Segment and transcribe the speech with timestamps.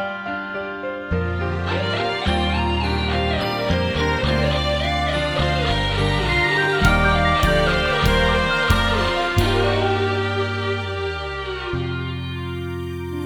[0.00, 0.04] 我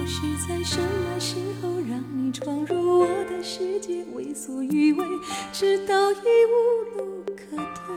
[0.07, 5.05] 是在什么时候让你闯入我的世界为所欲为
[5.51, 7.95] 直到已无路可退。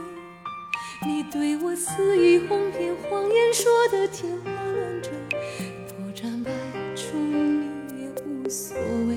[1.06, 5.12] 你对我肆意哄骗谎言说的天花乱坠。
[8.48, 8.76] 所
[9.08, 9.16] 谓。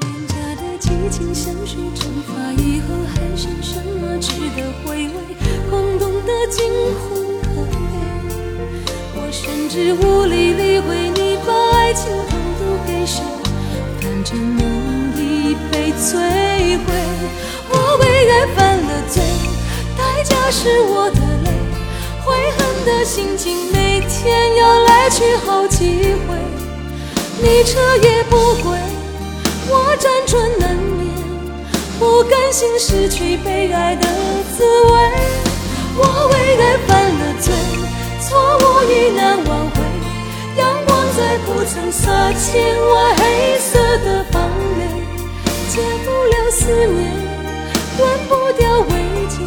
[0.00, 5.12] 廉价的激情香水蒸发以后，还剩什么值得回味？
[5.68, 7.74] 空洞的惊鸿可悲，
[9.16, 13.22] 我甚至无力理会你把爱情偷渡给谁，
[14.00, 14.62] 反正梦
[15.16, 16.08] 已被摧
[16.78, 16.86] 毁。
[17.68, 19.22] 我为爱犯了罪，
[19.98, 21.50] 代价是我的泪，
[22.24, 26.59] 悔恨的心情每天要来去好几回。
[27.42, 28.78] 你彻夜不归，
[29.68, 31.08] 我辗转难眠，
[31.98, 34.06] 不甘心失去被爱的
[34.54, 34.92] 滋味。
[35.96, 37.52] 我为爱犯了罪，
[38.20, 39.80] 错误已难挽回。
[40.56, 44.42] 阳光再不曾洒进我黑色的房
[44.76, 44.80] 内，
[45.70, 47.10] 戒不了思念，
[47.96, 48.92] 断不掉慰
[49.30, 49.40] 藉。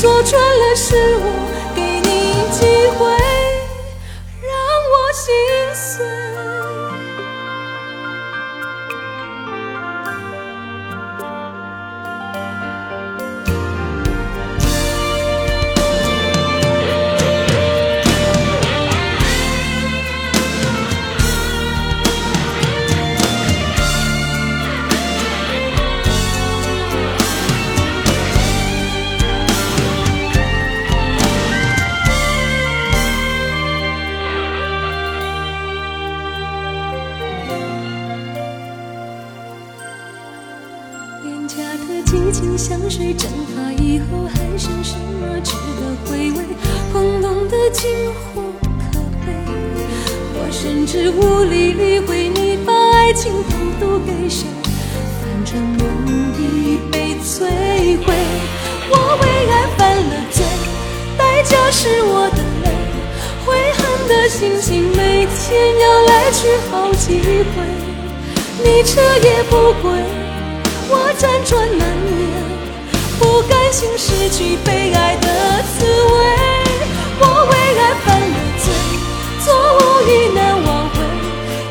[0.00, 1.24] 说穿了是我
[41.22, 41.56] 廉价
[41.86, 46.38] 的激情香水蒸发以后，还剩什么值得回味？
[46.92, 47.88] 空洞的惊
[48.34, 48.42] 火
[48.92, 49.32] 可悲。
[50.34, 54.48] 我甚至无力理会你把爱情偷渡给谁，
[55.22, 57.46] 反正梦已被摧
[58.04, 58.12] 毁。
[58.90, 60.44] 我为爱犯了罪，
[61.16, 62.66] 代价是我的泪，
[63.46, 67.62] 悔恨的心情每天要来去好几回。
[68.64, 70.21] 你彻夜不归。
[70.94, 72.12] 我辗转难眠，
[73.18, 75.26] 不甘心失去被爱的
[75.72, 76.20] 滋味。
[77.18, 78.64] 我为爱犯了罪，
[79.40, 80.94] 错误已难挽回。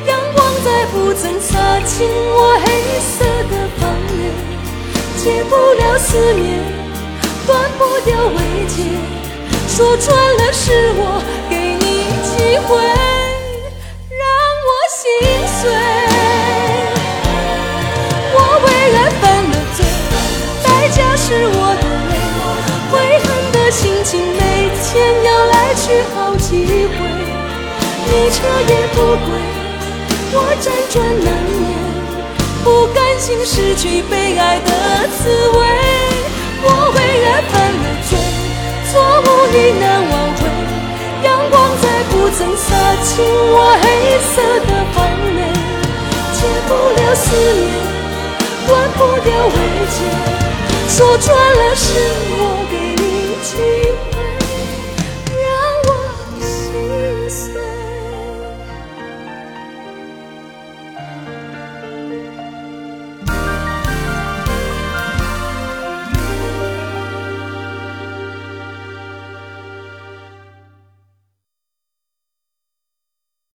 [0.07, 2.65] 阳光再不曾洒进我黑
[2.99, 4.19] 色的房间，
[5.23, 6.57] 戒不了思念，
[7.45, 8.81] 断不掉慰藉。
[9.67, 11.21] 说穿了是我
[24.11, 26.91] 情每天要来去好几回。
[28.03, 29.39] 你彻夜不归，
[30.33, 31.63] 我辗转难眠，
[32.61, 35.57] 不甘心失去被爱的滋味。
[36.61, 38.19] 我为爱犯了罪，
[38.91, 40.43] 错误已难挽回。
[41.23, 42.67] 阳光再不曾洒
[43.07, 45.07] 进我黑色的房
[45.37, 45.39] 内，
[46.35, 46.69] 戒不
[46.99, 47.71] 了思念。
[48.67, 49.55] 断不掉慰
[49.87, 50.03] 藉，
[50.89, 51.87] 说穿了是
[52.35, 52.60] 我
[53.41, 54.20] 情。